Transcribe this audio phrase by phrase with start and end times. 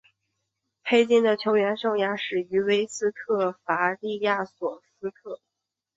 [0.83, 5.39] 黑金的球员生涯始于威斯特伐利亚索斯特。